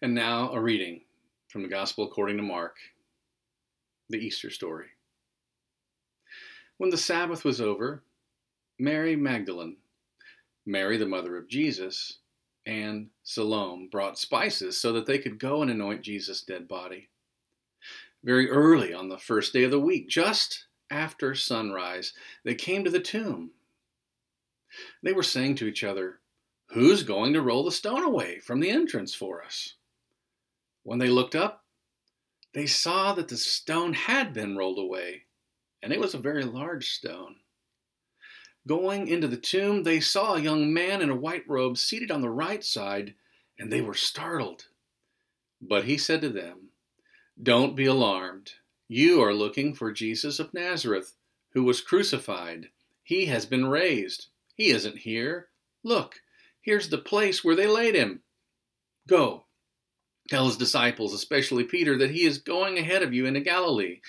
[0.00, 1.02] And now a reading
[1.48, 2.76] from the Gospel according to Mark,
[4.08, 4.86] the Easter story.
[6.78, 8.02] When the Sabbath was over,
[8.78, 9.76] Mary Magdalene,
[10.66, 12.18] Mary the mother of Jesus,
[12.66, 17.08] and Salome brought spices so that they could go and anoint Jesus' dead body.
[18.24, 22.12] Very early on the first day of the week, just after sunrise,
[22.44, 23.50] they came to the tomb.
[25.02, 26.20] They were saying to each other,
[26.66, 29.74] Who's going to roll the stone away from the entrance for us?
[30.82, 31.64] When they looked up,
[32.54, 35.24] they saw that the stone had been rolled away,
[35.82, 37.36] and it was a very large stone.
[38.66, 42.20] Going into the tomb, they saw a young man in a white robe seated on
[42.20, 43.14] the right side,
[43.58, 44.66] and they were startled.
[45.60, 46.70] But he said to them,
[47.42, 48.52] Don't be alarmed.
[48.88, 51.14] You are looking for Jesus of Nazareth,
[51.54, 52.68] who was crucified.
[53.02, 54.26] He has been raised.
[54.54, 55.48] He isn't here.
[55.82, 56.20] Look,
[56.62, 58.22] Here's the place where they laid him.
[59.08, 59.46] Go.
[60.28, 64.00] Tell his disciples, especially Peter, that he is going ahead of you into Galilee.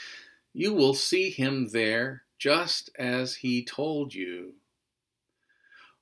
[0.54, 4.54] You will see him there just as he told you.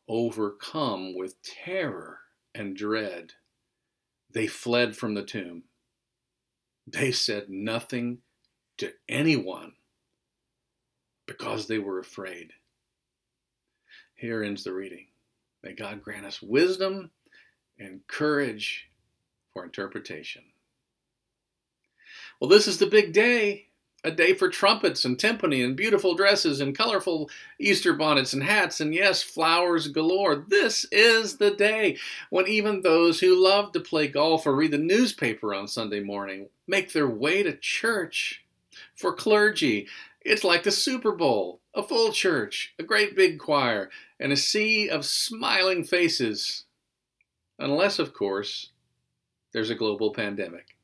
[0.08, 2.20] Overcome with terror
[2.53, 3.34] and dread,
[4.34, 5.64] they fled from the tomb.
[6.86, 8.20] They said nothing
[8.78, 9.73] to anyone
[11.25, 12.52] because they were afraid.
[14.16, 15.08] Here ends the reading.
[15.64, 17.12] May God grant us wisdom
[17.80, 18.91] and courage
[19.54, 20.44] for interpretation.
[22.40, 23.68] Well, this is the big day,
[24.04, 28.82] a day for trumpets and timpani and beautiful dresses and colorful Easter bonnets and hats
[28.82, 30.36] and, yes, flowers galore.
[30.48, 31.98] This is the day
[32.30, 36.50] when even those who love to play golf or read the newspaper on Sunday morning
[36.68, 38.44] make their way to church.
[38.96, 39.88] For clergy,
[40.22, 44.90] it's like the Super Bowl a full church, a great big choir, and a sea
[44.90, 46.66] of smiling faces.
[47.60, 48.72] Unless, of course,
[49.52, 50.78] there's a global pandemic.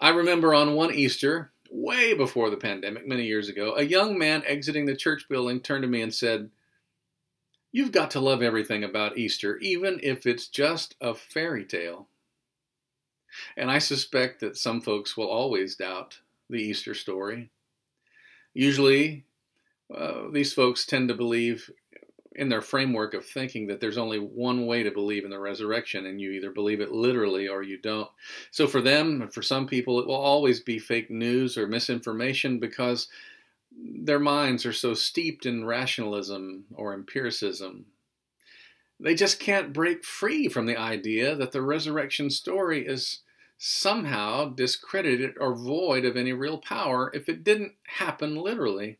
[0.00, 4.42] I remember on one Easter, way before the pandemic, many years ago, a young man
[4.46, 6.50] exiting the church building turned to me and said,
[7.72, 12.06] You've got to love everything about Easter, even if it's just a fairy tale.
[13.56, 17.50] And I suspect that some folks will always doubt the Easter story.
[18.52, 19.24] Usually,
[19.92, 21.68] uh, these folks tend to believe
[22.34, 26.06] in their framework of thinking that there's only one way to believe in the resurrection,
[26.06, 28.10] and you either believe it literally or you don't.
[28.50, 32.58] So, for them, and for some people, it will always be fake news or misinformation
[32.58, 33.08] because
[33.76, 37.86] their minds are so steeped in rationalism or empiricism.
[39.00, 43.20] They just can't break free from the idea that the resurrection story is
[43.58, 48.98] somehow discredited or void of any real power if it didn't happen literally.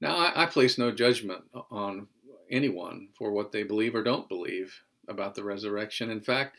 [0.00, 2.06] Now, I, I, place no judgment on
[2.50, 6.10] anyone for what they believe or don't believe about the resurrection.
[6.10, 6.58] In fact,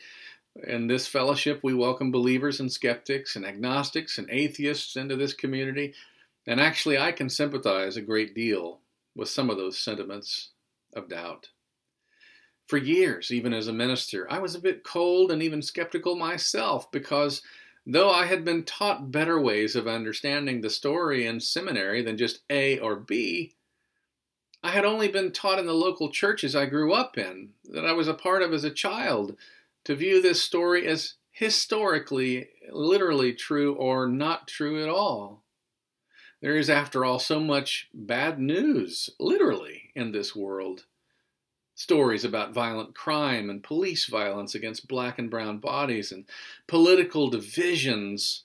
[0.66, 5.94] in this fellowship, we welcome believers and skeptics and agnostics and atheists into this community.
[6.46, 8.80] And actually, I can sympathize a great deal
[9.14, 10.50] with some of those sentiments
[10.94, 11.48] of doubt.
[12.66, 16.90] For years, even as a minister, I was a bit cold and even skeptical myself
[16.90, 17.42] because
[17.86, 22.40] though I had been taught better ways of understanding the story in seminary than just
[22.50, 23.54] A or B,
[24.62, 27.92] I had only been taught in the local churches I grew up in, that I
[27.92, 29.36] was a part of as a child,
[29.84, 35.42] to view this story as historically, literally true or not true at all.
[36.40, 40.86] There is, after all, so much bad news, literally, in this world.
[41.82, 46.26] Stories about violent crime and police violence against black and brown bodies and
[46.68, 48.44] political divisions,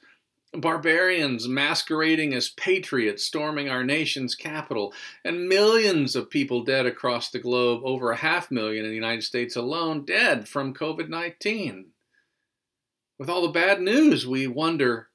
[0.54, 4.92] barbarians masquerading as patriots storming our nation's capital,
[5.24, 9.22] and millions of people dead across the globe, over a half million in the United
[9.22, 11.92] States alone, dead from COVID 19.
[13.20, 15.10] With all the bad news, we wonder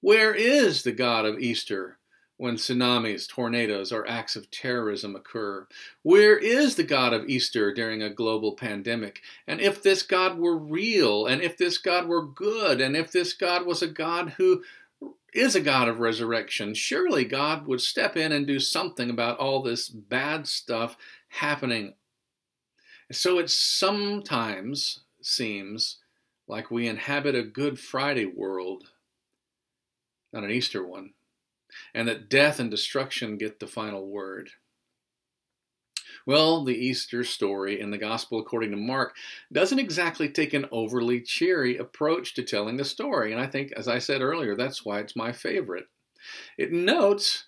[0.00, 1.98] where is the God of Easter?
[2.36, 5.66] When tsunamis, tornadoes, or acts of terrorism occur?
[6.02, 9.20] Where is the God of Easter during a global pandemic?
[9.46, 13.32] And if this God were real, and if this God were good, and if this
[13.32, 14.62] God was a God who
[15.32, 19.62] is a God of resurrection, surely God would step in and do something about all
[19.62, 20.96] this bad stuff
[21.28, 21.94] happening.
[23.12, 25.98] So it sometimes seems
[26.46, 28.84] like we inhabit a Good Friday world,
[30.32, 31.12] not an Easter one
[31.94, 34.50] and that death and destruction get the final word.
[36.26, 39.14] Well, the Easter story in the Gospel according to Mark
[39.52, 43.88] doesn't exactly take an overly cheery approach to telling the story, and I think, as
[43.88, 45.88] I said earlier, that's why it's my favorite.
[46.56, 47.44] It notes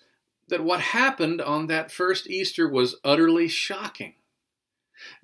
[0.47, 4.13] that what happened on that first Easter was utterly shocking.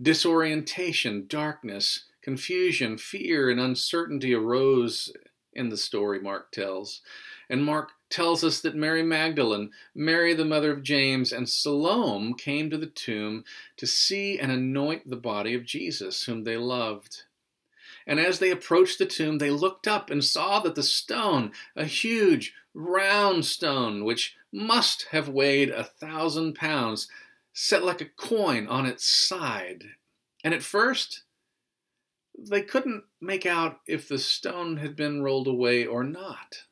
[0.02, 5.14] Disorientation, darkness, confusion, fear, and uncertainty arose
[5.54, 7.02] in the story Mark tells.
[7.50, 12.70] And Mark tells us that Mary Magdalene, Mary the mother of James, and Salome came
[12.70, 13.44] to the tomb
[13.78, 17.24] to see and anoint the body of Jesus, whom they loved.
[18.06, 21.86] And as they approached the tomb, they looked up and saw that the stone, a
[21.86, 27.08] huge, round stone, which must have weighed a thousand pounds,
[27.52, 29.86] set like a coin on its side.
[30.44, 31.24] And at first,
[32.38, 36.64] they couldn't make out if the stone had been rolled away or not.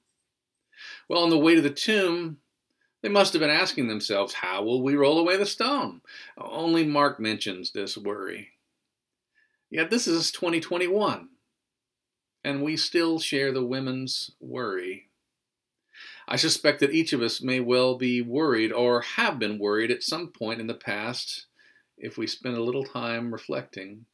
[1.11, 2.37] Well, on the way to the tomb,
[3.01, 5.99] they must have been asking themselves, How will we roll away the stone?
[6.37, 8.51] Only Mark mentions this worry.
[9.69, 11.27] Yet this is 2021,
[12.45, 15.09] and we still share the women's worry.
[16.29, 20.03] I suspect that each of us may well be worried or have been worried at
[20.03, 21.47] some point in the past
[21.97, 24.05] if we spend a little time reflecting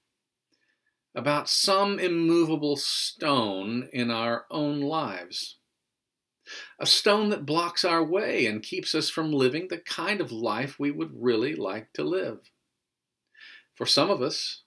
[1.14, 5.58] about some immovable stone in our own lives.
[6.80, 10.80] A stone that blocks our way and keeps us from living the kind of life
[10.80, 12.52] we would really like to live.
[13.76, 14.64] For some of us,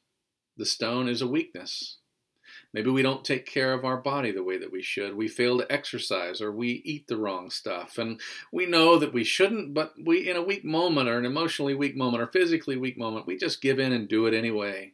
[0.56, 1.98] the stone is a weakness.
[2.72, 5.16] Maybe we don't take care of our body the way that we should.
[5.16, 7.98] We fail to exercise or we eat the wrong stuff.
[7.98, 8.20] And
[8.52, 11.96] we know that we shouldn't, but we, in a weak moment or an emotionally weak
[11.96, 14.92] moment or physically weak moment, we just give in and do it anyway.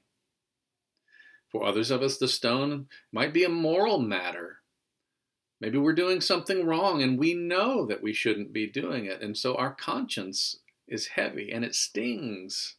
[1.51, 4.61] For others of us, the stone might be a moral matter.
[5.61, 9.23] Maybe we're doing something wrong and we know that we shouldn't be doing it.
[9.23, 12.77] And so our conscience is heavy and it stings.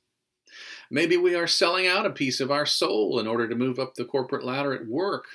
[0.90, 3.96] Maybe we are selling out a piece of our soul in order to move up
[3.96, 5.26] the corporate ladder at work.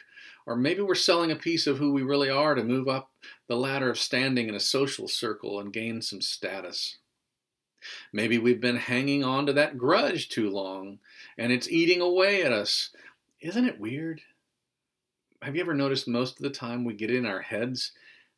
[0.47, 3.11] Or maybe we're selling a piece of who we really are to move up
[3.49, 6.99] the ladder of standing in a social circle and gain some status.
[8.12, 10.99] Maybe we've been hanging on to that grudge too long
[11.37, 12.91] and it's eating away at us.
[13.41, 14.21] Isn't it weird?
[15.43, 17.91] Have you ever noticed most of the time we get in our heads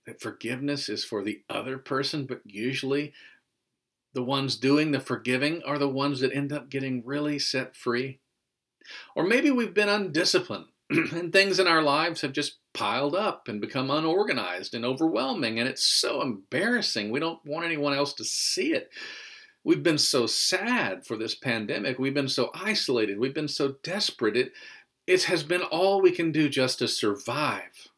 [0.07, 3.13] that forgiveness is for the other person, but usually
[4.15, 8.21] the ones doing the forgiving are the ones that end up getting really set free.
[9.15, 13.61] Or maybe we've been undisciplined and things in our lives have just piled up and
[13.61, 17.11] become unorganized and overwhelming, and it's so embarrassing.
[17.11, 18.91] We don't want anyone else to see it.
[19.63, 21.99] We've been so sad for this pandemic.
[21.99, 23.19] We've been so isolated.
[23.19, 24.37] We've been so desperate.
[24.37, 24.53] It,
[25.07, 27.89] it has been all we can do just to survive.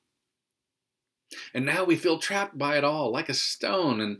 [1.54, 4.18] And now we feel trapped by it all, like a stone, and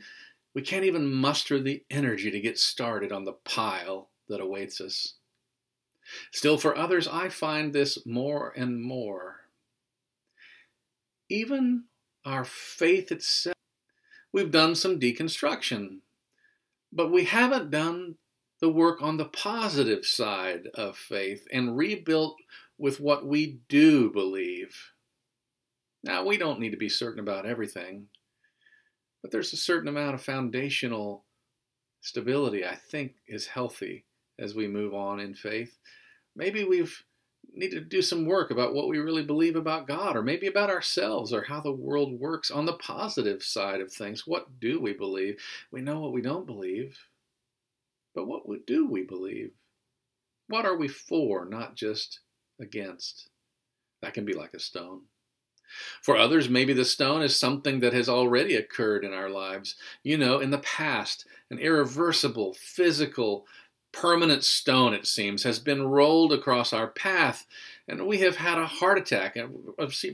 [0.55, 5.15] we can't even muster the energy to get started on the pile that awaits us.
[6.31, 9.41] Still, for others, I find this more and more.
[11.29, 11.85] Even
[12.25, 13.57] our faith itself,
[14.33, 15.99] we've done some deconstruction,
[16.93, 18.17] but we haven't done
[18.61, 22.37] the work on the positive side of faith and rebuilt
[22.79, 24.77] with what we do believe.
[26.03, 28.07] Now, we don't need to be certain about everything.
[29.23, 31.25] But there's a certain amount of foundational
[32.01, 34.05] stability I think is healthy
[34.39, 35.77] as we move on in faith.
[36.37, 37.03] Maybe we've
[37.55, 40.71] need to do some work about what we really believe about God, or maybe about
[40.71, 44.27] ourselves, or how the world works on the positive side of things.
[44.27, 45.41] What do we believe?
[45.71, 46.99] We know what we don't believe,
[48.15, 49.53] but what do we believe?
[50.49, 52.21] What are we for, not just
[52.61, 53.29] against?
[54.03, 55.03] That can be like a stone.
[56.01, 59.75] For others, maybe the stone is something that has already occurred in our lives.
[60.03, 63.47] You know, in the past, an irreversible, physical,
[63.93, 67.47] permanent stone, it seems, has been rolled across our path,
[67.89, 69.55] and we have had a heart attack and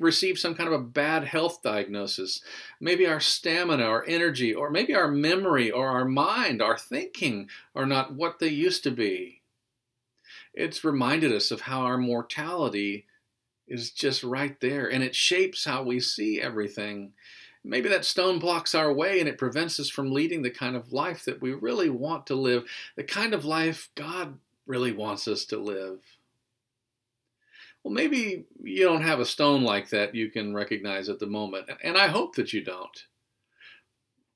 [0.01, 2.43] received some kind of a bad health diagnosis.
[2.81, 7.87] Maybe our stamina or energy, or maybe our memory or our mind, our thinking are
[7.87, 9.42] not what they used to be.
[10.55, 13.07] It's reminded us of how our mortality
[13.67, 17.13] is just right there and it shapes how we see everything.
[17.65, 20.93] Maybe that stone blocks our way and it prevents us from leading the kind of
[20.93, 22.65] life that we really want to live,
[22.97, 26.01] the kind of life God really wants us to live.
[27.83, 31.69] Well, maybe you don't have a stone like that you can recognize at the moment,
[31.83, 33.07] and I hope that you don't.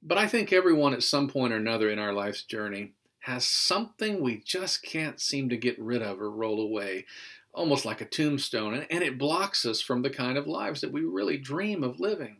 [0.02, 2.94] But I think everyone at some point or another in our life's journey
[3.26, 7.04] has something we just can't seem to get rid of or roll away
[7.52, 11.00] almost like a tombstone, and it blocks us from the kind of lives that we
[11.00, 12.37] really dream of living.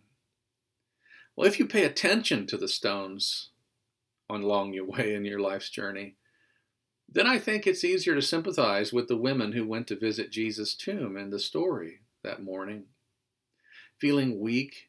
[1.35, 3.49] Well, if you pay attention to the stones
[4.31, 6.15] along your way in your life's journey,
[7.13, 10.77] then I think it's easier to sympathize with the women who went to visit Jesus'
[10.77, 12.85] tomb in the story that morning,
[13.99, 14.89] feeling weak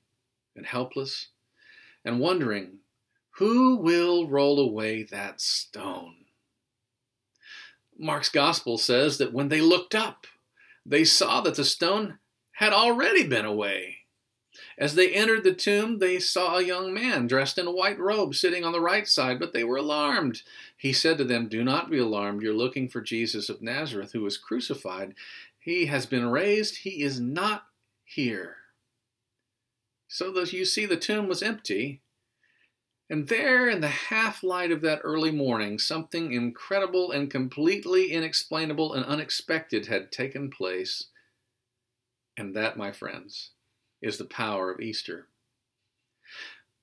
[0.56, 1.30] and helpless
[2.06, 2.82] and wondering,
[3.38, 6.15] who will roll away that stone?
[7.98, 10.25] Mark's gospel says that when they looked up,
[10.86, 12.17] they saw that the stone
[12.53, 13.98] had already been away.
[14.79, 18.34] As they entered the tomb, they saw a young man dressed in a white robe
[18.34, 20.41] sitting on the right side, but they were alarmed.
[20.75, 22.41] He said to them, Do not be alarmed.
[22.41, 25.13] You're looking for Jesus of Nazareth, who was crucified.
[25.60, 26.77] He has been raised.
[26.77, 27.65] He is not
[28.03, 28.56] here.
[30.08, 32.01] So you see the tomb was empty.
[33.10, 38.94] And there, in the half light of that early morning, something incredible and completely inexplainable
[38.94, 41.08] and unexpected had taken place.
[42.36, 43.52] And that, my friends,
[44.02, 45.28] is the power of Easter.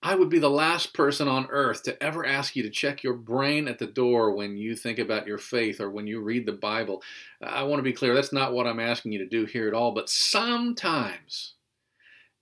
[0.02, 3.14] I would be the last person on earth to ever ask you to check your
[3.14, 6.52] brain at the door when you think about your faith or when you read the
[6.52, 7.02] Bible.
[7.42, 9.72] I want to be clear, that's not what I'm asking you to do here at
[9.72, 11.54] all, but sometimes,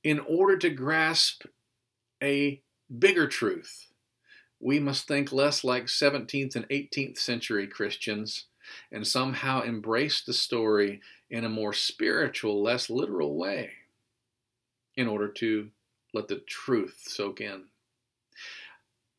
[0.03, 1.45] in order to grasp
[2.21, 2.61] a
[2.99, 3.89] bigger truth,
[4.61, 8.47] we must think less like 17th and 18th century Christians
[8.91, 13.71] and somehow embrace the story in a more spiritual, less literal way
[14.97, 15.71] in order to
[16.15, 17.65] let the truth soak in.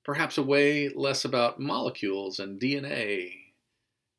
[0.05, 3.31] Perhaps a way less about molecules and DNA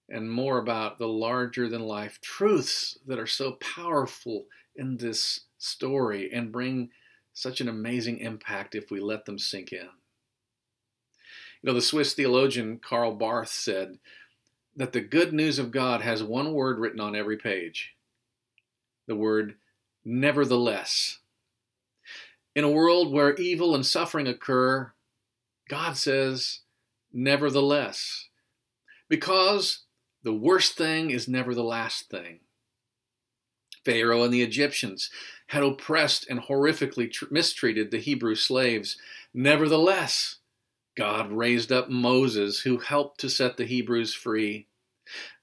[0.09, 4.47] and more about the larger than life truths that are so powerful
[4.77, 6.91] in this story and bring
[7.35, 9.89] such an amazing impact if we let them sink in.
[11.61, 13.99] You know, the Swiss theologian Karl Barth said
[14.77, 17.95] that the good news of God has one word written on every page
[19.07, 19.57] the word
[20.05, 21.19] nevertheless.
[22.55, 24.93] In a world where evil and suffering occur,
[25.69, 26.61] God says,
[27.13, 28.29] nevertheless,
[29.09, 29.81] because
[30.23, 32.41] the worst thing is never the last thing.
[33.85, 35.11] Pharaoh and the Egyptians
[35.49, 38.97] had oppressed and horrifically tr- mistreated the Hebrew slaves.
[39.33, 40.37] Nevertheless,
[40.97, 44.69] God raised up Moses, who helped to set the Hebrews free.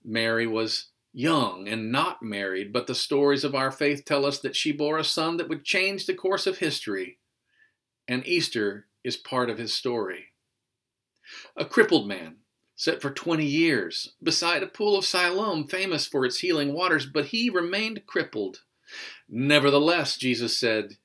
[0.03, 4.55] Mary was young and not married, but the stories of our faith tell us that
[4.55, 7.19] she bore a son that would change the course of history.
[8.07, 10.27] And Easter is part of his story.
[11.55, 12.37] A crippled man
[12.75, 17.25] sat for 20 years beside a pool of Siloam, famous for its healing waters, but
[17.25, 18.61] he remained crippled.
[19.29, 20.97] Nevertheless, Jesus said,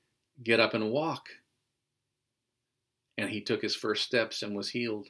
[0.43, 1.29] Get up and walk.
[3.17, 5.09] And he took his first steps and was healed.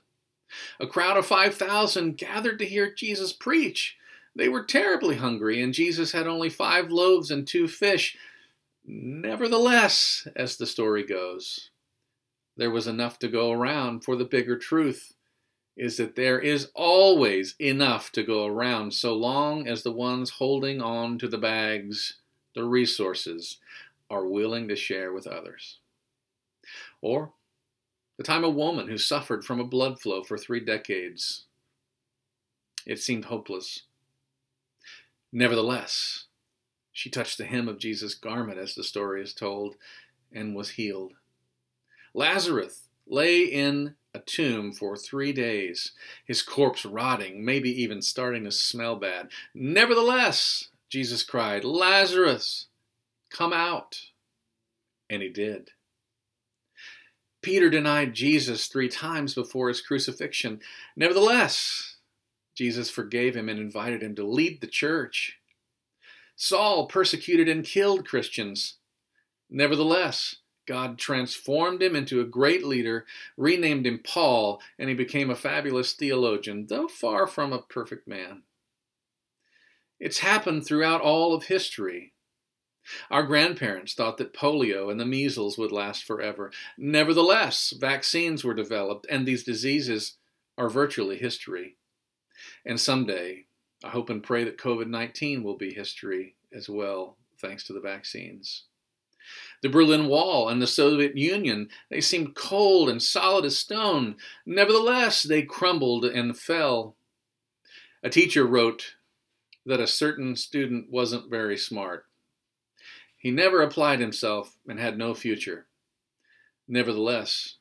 [0.80, 3.98] A crowd of 5,000 gathered to hear Jesus preach.
[4.36, 8.16] They were terribly hungry, and Jesus had only five loaves and two fish.
[8.86, 11.72] Nevertheless, as the story goes,
[12.56, 15.14] there was enough to go around, for the bigger truth
[15.78, 20.82] is that there is always enough to go around so long as the ones holding
[20.82, 22.18] on to the bags,
[22.58, 23.60] the resources,
[24.10, 25.78] are willing to share with others.
[27.02, 27.34] Or
[28.18, 31.46] the time a woman who suffered from a blood flow for three decades.
[32.86, 33.84] It seemed hopeless.
[35.32, 36.26] Nevertheless,
[36.92, 39.76] she touched the hem of Jesus' garment, as the story is told,
[40.34, 41.14] and was healed.
[42.16, 45.92] Lazarus lay in a tomb for three days,
[46.26, 49.30] his corpse rotting, maybe even starting to smell bad.
[49.54, 52.68] Nevertheless, Jesus cried, Lazarus,
[53.30, 54.00] come out.
[55.10, 55.72] And he did.
[57.42, 60.60] Peter denied Jesus three times before his crucifixion.
[60.96, 61.98] Nevertheless,
[62.56, 65.38] Jesus forgave him and invited him to lead the church.
[66.36, 68.76] Saul persecuted and killed Christians.
[69.50, 73.06] Nevertheless, God transformed him into a great leader,
[73.38, 78.44] renamed him Paul, and he became a fabulous theologian, though far from a perfect man.
[80.00, 82.14] It's happened throughout all of history.
[83.10, 86.52] Our grandparents thought that polio and the measles would last forever.
[86.78, 90.18] Nevertheless, vaccines were developed, and these diseases
[90.58, 91.76] are virtually history.
[92.66, 93.46] And someday,
[93.84, 97.82] I hope and pray that COVID 19 will be history as well, thanks to the
[97.82, 98.64] vaccines.
[99.62, 104.16] The Berlin Wall and the Soviet Union, they seemed cold and solid as stone.
[104.46, 106.96] Nevertheless, they crumbled and fell.
[108.02, 108.96] A teacher wrote
[109.68, 112.06] that a certain student wasn't very smart.
[113.18, 115.68] He never applied himself and had no future.
[116.68, 117.56] Nevertheless,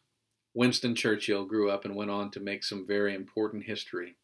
[0.54, 4.16] Winston Churchill grew up and went on to make some very important history.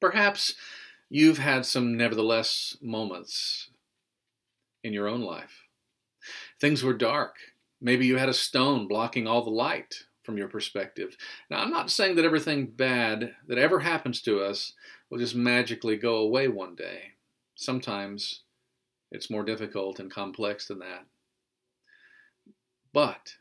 [0.00, 0.54] Perhaps
[1.10, 3.68] you've had some nevertheless moments
[4.82, 5.64] in your own life.
[6.58, 7.36] Things were dark.
[7.80, 11.16] Maybe you had a stone blocking all the light from your perspective.
[11.50, 14.72] Now, I'm not saying that everything bad that ever happens to us
[15.10, 17.12] will just magically go away one day.
[17.54, 18.42] Sometimes
[19.10, 21.06] it's more difficult and complex than that.
[22.92, 23.34] But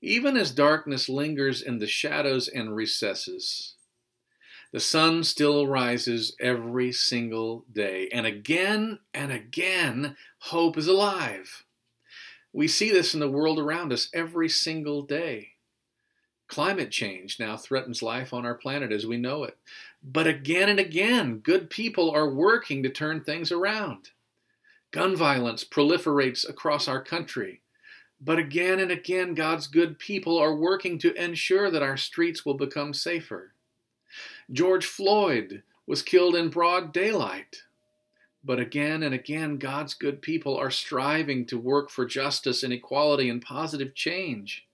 [0.00, 3.76] even as darkness lingers in the shadows and recesses,
[4.74, 8.08] The sun still rises every single day.
[8.12, 11.64] And again and again, hope is alive.
[12.52, 15.50] We see this in the world around us every single day.
[16.46, 19.56] Climate change now threatens life on our planet as we know it.
[20.02, 24.10] But again and again, good people are working to turn things around.
[24.90, 27.62] Gun violence proliferates across our country.
[28.20, 32.54] But again and again, God's good people are working to ensure that our streets will
[32.54, 33.52] become safer.
[34.52, 37.62] George Floyd was killed in broad daylight.
[38.44, 43.28] But again and again, God's good people are striving to work for justice and equality
[43.30, 44.66] and positive change.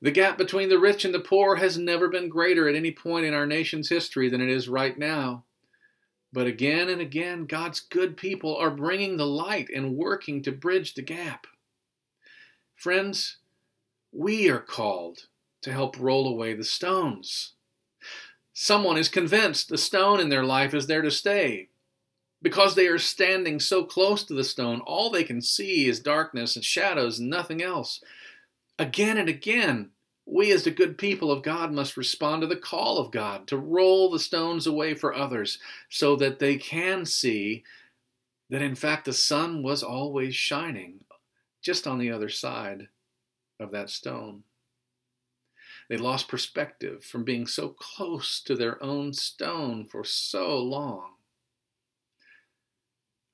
[0.00, 3.26] The gap between the rich and the poor has never been greater at any point
[3.26, 5.44] in our nation's history than it is right now.
[6.32, 10.94] But again and again, God's good people are bringing the light and working to bridge
[10.94, 11.46] the gap.
[12.76, 13.38] Friends,
[14.12, 15.26] we are called
[15.62, 17.54] to help roll away the stones.
[18.52, 21.70] Someone is convinced the stone in their life is there to stay.
[22.40, 26.54] Because they are standing so close to the stone, all they can see is darkness
[26.54, 28.00] and shadows and nothing else.
[28.78, 29.90] Again and again,
[30.24, 33.56] we as the good people of God must respond to the call of God to
[33.56, 35.58] roll the stones away for others
[35.88, 37.64] so that they can see
[38.50, 41.00] that in fact the sun was always shining
[41.62, 42.88] just on the other side
[43.58, 44.44] of that stone.
[45.88, 51.12] They lost perspective from being so close to their own stone for so long.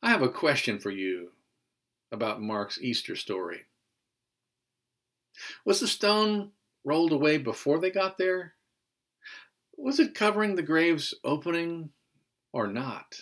[0.00, 1.32] I have a question for you
[2.12, 3.62] about Mark's Easter story.
[5.64, 6.52] Was the stone
[6.84, 8.54] rolled away before they got there?
[9.76, 11.90] Was it covering the grave's opening
[12.52, 13.20] or not?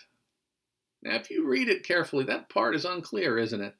[1.03, 3.75] Now, if you read it carefully, that part is unclear, isn't it?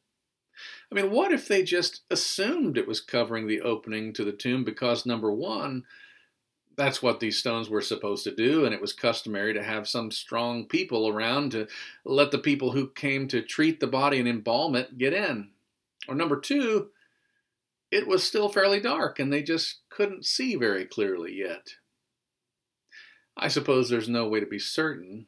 [0.91, 4.65] I mean, what if they just assumed it was covering the opening to the tomb
[4.65, 5.85] because, number one,
[6.77, 10.11] that's what these stones were supposed to do, and it was customary to have some
[10.11, 11.69] strong people around to
[12.05, 15.51] let the people who came to treat the body and embalm it get in.
[16.09, 16.91] Or number two,
[17.93, 21.75] it was still fairly dark and they just couldn't see very clearly yet.
[23.37, 25.27] I suppose there's no way to be certain,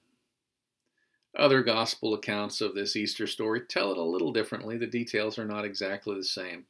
[1.37, 4.79] other gospel accounts of this Easter story tell it a little differently.
[4.79, 6.64] The details are not exactly the same.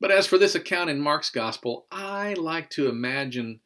[0.00, 3.60] But as for this account in Mark's gospel, I like to imagine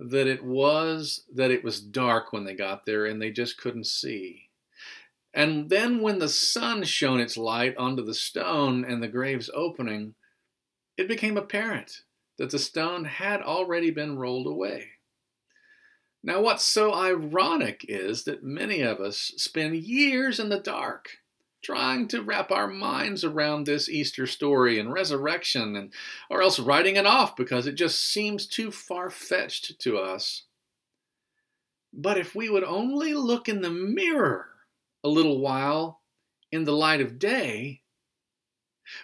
[0.00, 3.86] that it was that it was dark when they got there and they just couldn't
[3.86, 4.48] see.
[5.34, 10.14] And then when the sun shone its light onto the stone and the grave's opening,
[10.98, 12.02] it became apparent
[12.36, 14.88] that the stone had already been rolled away.
[16.22, 21.18] Now, what's so ironic is that many of us spend years in the dark
[21.62, 25.92] trying to wrap our minds around this Easter story and resurrection, and,
[26.30, 30.44] or else writing it off because it just seems too far fetched to us.
[31.92, 34.48] But if we would only look in the mirror
[35.02, 36.00] a little while
[36.52, 37.82] in the light of day,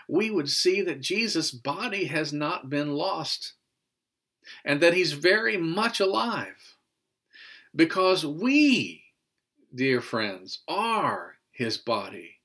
[0.08, 3.54] we would see that Jesus' body has not been lost
[4.64, 6.76] and that he's very much alive.
[7.74, 9.04] Because we,
[9.74, 12.40] dear friends, are his body.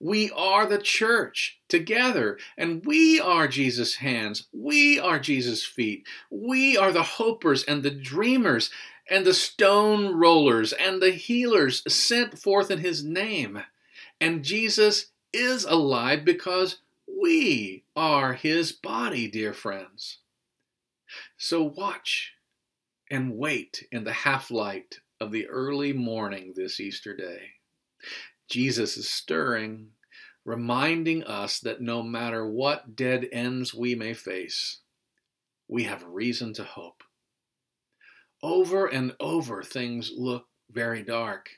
[0.00, 4.46] We are the church together, and we are Jesus' hands.
[4.52, 6.06] We are Jesus' feet.
[6.30, 8.70] We are the hopers and the dreamers
[9.10, 13.62] and the stone rollers and the healers sent forth in his name.
[14.20, 20.18] And Jesus is alive because we are his body, dear friends.
[21.36, 22.34] So watch
[23.10, 27.50] and wait in the half light of the early morning this Easter day.
[28.48, 29.88] Jesus is stirring,
[30.44, 34.78] reminding us that no matter what dead ends we may face,
[35.68, 37.02] we have reason to hope.
[38.42, 41.48] Over and over, things look very dark.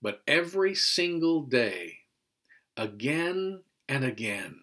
[0.00, 1.98] But every single day,
[2.82, 4.56] again and again,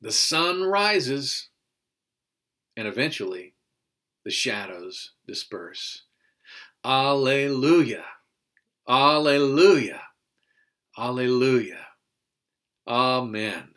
[0.00, 1.50] the sun rises,
[2.76, 3.54] and eventually
[4.24, 6.04] the shadows disperse.
[6.84, 8.04] Alleluia!
[8.88, 10.00] Alleluia!
[10.98, 11.86] Alleluia!
[12.88, 13.69] Amen.